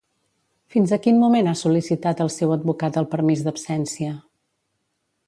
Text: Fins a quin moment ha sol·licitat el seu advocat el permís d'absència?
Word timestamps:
Fins 0.75 0.93
a 0.95 0.97
quin 1.03 1.19
moment 1.23 1.49
ha 1.51 1.53
sol·licitat 1.59 2.23
el 2.25 2.31
seu 2.37 2.55
advocat 2.57 2.97
el 3.03 3.09
permís 3.15 3.45
d'absència? 3.49 4.17